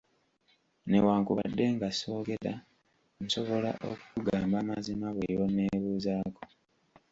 Newankubadde 0.89 1.65
nga 1.75 1.87
ssoogera, 1.91 2.53
nsobola 3.23 3.71
okukugamba 3.91 4.55
amazima 4.63 5.07
buli 5.15 5.31
lw’onneebuuzaako. 5.35 6.43